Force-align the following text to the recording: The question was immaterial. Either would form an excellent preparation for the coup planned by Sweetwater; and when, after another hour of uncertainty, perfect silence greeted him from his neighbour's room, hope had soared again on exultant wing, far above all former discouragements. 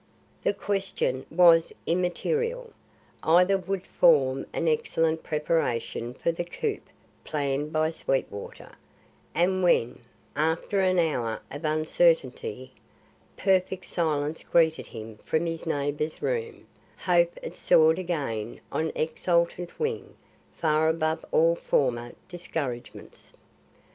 The 0.41 0.55
question 0.55 1.27
was 1.29 1.71
immaterial. 1.85 2.73
Either 3.21 3.55
would 3.59 3.85
form 3.85 4.47
an 4.51 4.67
excellent 4.67 5.21
preparation 5.21 6.15
for 6.15 6.31
the 6.31 6.43
coup 6.43 6.79
planned 7.23 7.71
by 7.71 7.91
Sweetwater; 7.91 8.71
and 9.35 9.61
when, 9.61 9.99
after 10.35 10.79
another 10.79 11.07
hour 11.19 11.41
of 11.51 11.65
uncertainty, 11.65 12.71
perfect 13.37 13.85
silence 13.85 14.41
greeted 14.41 14.87
him 14.87 15.17
from 15.23 15.45
his 15.45 15.67
neighbour's 15.67 16.19
room, 16.19 16.65
hope 16.97 17.37
had 17.43 17.55
soared 17.55 17.99
again 17.99 18.59
on 18.71 18.91
exultant 18.95 19.79
wing, 19.79 20.15
far 20.55 20.89
above 20.89 21.23
all 21.31 21.53
former 21.53 22.13
discouragements. 22.27 23.33